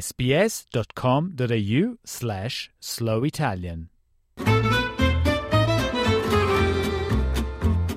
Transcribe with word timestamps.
sbs.com.au 0.00 1.96
slash 2.04 2.70
slow 2.80 3.24
Italian. 3.24 3.88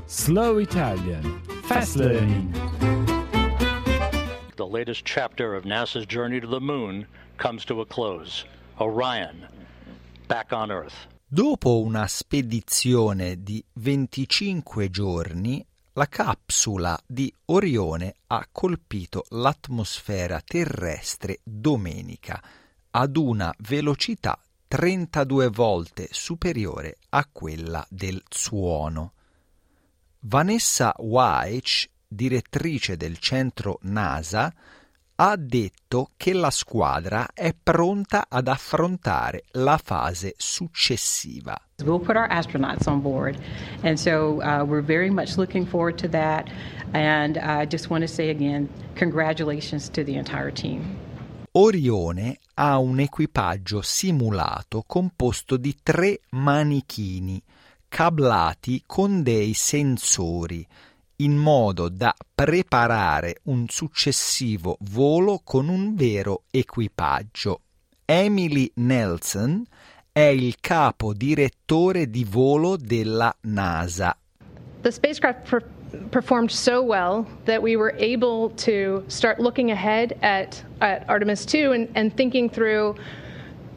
Slow 0.08 0.58
Italian 0.58 1.42
Fast 1.64 1.96
Learning 1.96 2.52
The 4.56 4.66
latest 4.66 5.06
chapter 5.06 5.56
of 5.56 5.64
NASA's 5.64 6.06
journey 6.06 6.40
to 6.42 6.48
the 6.48 6.60
moon 6.60 7.06
comes 7.38 7.66
to 7.66 7.82
a 7.82 7.86
close. 7.86 8.46
Orion, 8.80 9.48
back 10.28 10.52
on 10.52 10.72
Earth. 10.72 11.08
Dopo 11.28 11.80
una 11.80 12.08
spedizione 12.08 13.42
di 13.42 13.64
25 13.74 14.90
giorni, 14.90 15.66
la 15.98 16.08
capsula 16.08 17.00
di 17.06 17.34
Orione 17.46 18.16
ha 18.28 18.46
colpito 18.52 19.24
l'atmosfera 19.30 20.42
terrestre 20.42 21.40
domenica 21.42 22.42
ad 22.92 23.16
una 23.16 23.54
velocità 23.60 24.38
32 24.68 25.48
volte 25.48 26.10
superiore 26.12 26.98
a 27.10 27.26
quella 27.32 27.86
del 27.90 28.22
suono. 28.28 29.14
Vanessa 30.20 30.94
Weich, 30.98 31.90
direttrice 32.06 32.98
del 32.98 33.18
centro 33.18 33.80
NASA, 33.84 34.54
ha 35.16 35.36
detto 35.38 36.10
che 36.18 36.34
la 36.34 36.50
squadra 36.50 37.28
è 37.34 37.54
pronta 37.62 38.26
ad 38.28 38.48
affrontare 38.48 39.44
la 39.52 39.80
fase 39.82 40.34
successiva. 40.38 41.58
We'll 41.84 42.00
put 42.00 42.16
our 42.16 42.28
astronauts 42.30 42.88
on 42.88 43.02
board, 43.02 43.38
and 43.84 43.98
so 43.98 44.42
uh, 44.42 44.64
we're 44.66 44.84
very 44.84 45.10
much 45.10 45.38
looking 45.38 45.66
forward 45.66 45.98
to 46.00 46.10
that. 46.10 46.50
And 46.94 47.38
I 47.38 47.66
just 47.66 47.90
want 47.90 48.04
to 48.04 48.08
say 48.08 48.30
again, 48.30 48.70
congratulations 48.96 49.90
to 49.90 50.04
the 50.04 50.16
entire 50.16 50.52
team. 50.52 51.04
Orione 51.52 52.40
ha 52.56 52.78
un 52.80 53.00
equipaggio 53.00 53.82
simulato 53.82 54.84
composto 54.86 55.56
di 55.56 55.74
tre 55.82 56.20
manichini 56.32 57.42
cablati 57.88 58.84
con 58.86 59.24
dei 59.24 59.54
sensori 59.54 60.68
in 61.18 61.38
modo 61.38 61.90
da 61.90 62.14
preparare 62.34 63.38
un 63.44 63.68
successivo 63.68 64.78
volo 64.82 65.42
con 65.44 65.70
un 65.70 65.96
vero 65.96 66.44
equipaggio. 66.52 67.62
Emily 68.06 68.72
Nelson 68.76 69.64
è 70.12 70.22
il 70.22 70.58
capo 70.60 71.14
direttore 71.14 72.10
di 72.10 72.24
volo 72.24 72.78
della 72.78 73.36
NASA. 73.42 74.16
The 74.82 74.92
spacecraft 74.92 75.50
per- 75.50 75.66
performed 76.12 76.52
so 76.52 76.82
well 76.82 77.26
that 77.46 77.62
we 77.62 77.76
were 77.76 77.94
able 77.98 78.52
to 78.56 79.04
start 79.08 79.40
looking 79.40 79.72
ahead 79.72 80.16
at, 80.22 80.64
at 80.80 81.04
Artemis 81.08 81.46
2 81.46 81.72
and, 81.72 81.90
and 81.96 82.14
thinking 82.16 82.50
through 82.50 82.96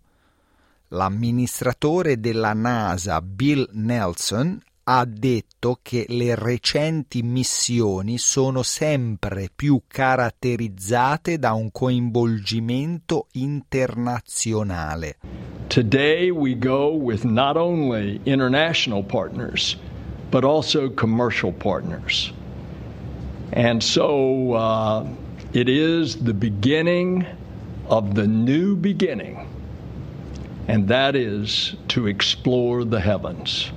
L'amministratore 0.94 2.20
della 2.20 2.54
NASA 2.54 3.20
Bill 3.20 3.68
Nelson 3.72 4.62
ha 4.84 5.06
detto 5.06 5.80
che 5.82 6.06
le 6.10 6.36
recenti 6.36 7.24
missioni 7.24 8.20
sono 8.20 8.62
sempre 8.62 9.50
più 9.54 9.82
caratterizzate 9.88 11.40
da 11.40 11.54
un 11.54 11.72
coinvolgimento 11.72 13.26
internazionale. 13.32 15.18
Today 15.68 16.30
we 16.30 16.56
go 16.56 16.90
with 16.96 17.24
not 17.24 17.56
only 17.56 18.20
international 18.26 19.04
partners, 19.04 19.76
but 20.30 20.44
also 20.44 20.92
commercial 20.94 21.52
partners. 21.52 22.32
And 23.52 23.82
so 23.82 24.54
uh, 24.54 25.08
it 25.54 25.68
is 25.68 26.22
the 26.22 26.36
beginning 26.36 27.26
of 27.88 28.14
the 28.14 28.28
new 28.28 28.76
beginning 28.76 29.48
and 30.68 30.88
that 30.88 31.16
is 31.16 31.76
to 31.88 32.08
explore 32.08 32.86
the 32.86 33.00
heavens. 33.00 33.72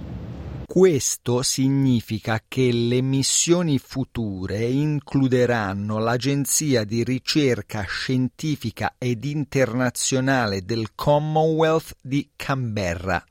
Questo 0.67 1.41
significa 1.41 2.43
che 2.47 2.71
le 2.71 3.01
missioni 3.01 3.79
future 3.79 4.63
includeranno 4.63 5.99
l'Agenzia 5.99 6.85
di 6.85 7.03
ricerca 7.03 7.83
scientifica 7.83 8.97
ed 8.99 9.25
internazionale 9.25 10.67
del 10.67 10.95
Commonwealth 10.95 11.97
di 12.03 12.29
Canberra. 12.37 13.25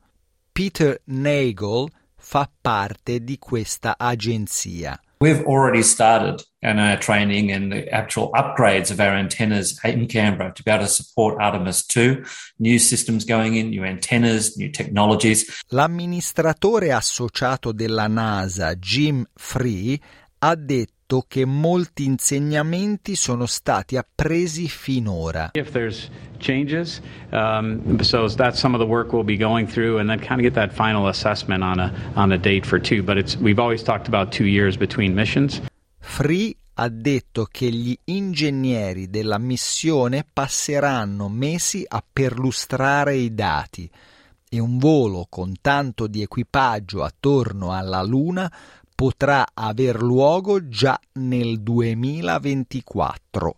Peter 0.52 1.00
Nagel 1.04 1.88
fa 2.16 2.50
parte 2.60 3.24
di 3.24 3.38
questa 3.38 3.96
agenzia. 3.96 5.00
We've 5.22 5.46
already 5.46 5.82
started 5.82 6.44
in 6.62 6.78
our 6.78 6.98
training 6.98 7.52
and 7.52 7.72
the 7.72 7.88
actual 7.90 8.32
upgrades 8.34 8.92
of 8.92 9.00
our 9.00 9.16
antennas 9.16 9.80
in 9.84 10.08
Canberra 10.08 10.52
to 10.54 10.64
be 10.64 10.72
able 10.72 10.84
to 10.84 10.90
support 10.90 11.42
Artemis 11.42 11.86
2, 11.88 12.24
new 12.60 12.80
systems 12.80 13.24
going 13.24 13.56
in, 13.56 13.70
new 13.70 13.86
antennas, 13.86 14.58
new 14.58 14.70
technologies. 14.70 15.64
L'amministratore 15.70 16.92
associato 16.92 17.72
della 17.72 18.08
NASA, 18.08 18.76
Jim 18.76 19.26
Free, 19.34 20.00
ha 20.40 20.56
detto 20.56 20.95
che 21.28 21.46
molti 21.46 22.06
insegnamenti 22.06 23.16
sono 23.16 23.46
stati 23.46 23.96
appresi 23.96 24.68
finora. 24.68 25.52
If 25.54 25.72
there's 25.72 26.10
changes, 26.40 27.02
um, 27.32 28.00
so 28.02 28.28
that's 28.28 28.60
some 28.60 28.76
of 28.76 28.82
the 28.82 28.88
work 28.88 29.14
we'll 29.14 29.24
be 29.24 29.38
going 29.38 29.68
through, 29.68 30.00
and 30.00 30.10
then 30.10 30.20
kind 30.20 30.40
of 30.40 30.42
get 30.42 30.54
that 30.54 30.74
final 30.74 31.08
assessment 31.08 31.64
on 31.64 31.80
a 31.80 31.92
on 32.16 32.32
a 32.32 32.38
date 32.38 32.66
for 32.66 32.80
two. 32.80 33.04
But 33.04 33.18
it's 33.18 33.38
we've 33.38 33.62
always 33.62 33.84
talked 33.84 34.08
about 34.08 34.32
two 34.32 34.46
years 34.46 34.78
between 34.78 35.14
missions. 35.14 35.62
Free 36.00 36.56
ha 36.78 36.90
detto 36.90 37.48
che 37.50 37.70
gli 37.70 37.98
ingegneri 38.06 39.10
della 39.10 39.38
missione 39.38 40.26
passeranno 40.32 41.30
mesi 41.30 41.86
a 41.88 42.04
perlustrare 42.06 43.16
i 43.16 43.34
dati 43.34 43.90
e 44.50 44.60
un 44.60 44.78
volo 44.78 45.26
con 45.30 45.54
tanto 45.62 46.08
di 46.08 46.22
equipaggio 46.22 47.04
attorno 47.04 47.72
alla 47.72 48.02
Luna 48.04 48.52
potrà 48.96 49.46
aver 49.54 50.02
luogo 50.02 50.70
già 50.70 50.98
nel 51.20 51.62
2024. 51.62 53.58